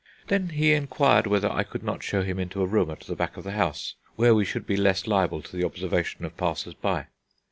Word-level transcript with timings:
Then 0.29 0.49
he 0.49 0.73
inquired 0.73 1.27
whether 1.27 1.47
I 1.51 1.61
could 1.61 1.83
not 1.83 2.01
show 2.01 2.23
him 2.23 2.39
into 2.39 2.63
a 2.63 2.65
room 2.65 2.89
at 2.89 3.01
the 3.01 3.15
back 3.15 3.37
of 3.37 3.43
the 3.43 3.51
house, 3.51 3.93
where 4.15 4.33
we 4.33 4.45
should 4.45 4.65
be 4.65 4.75
less 4.75 5.05
liable 5.05 5.43
to 5.43 5.55
the 5.55 5.63
observation 5.63 6.25
of 6.25 6.35
passers 6.37 6.73
by. 6.73 7.05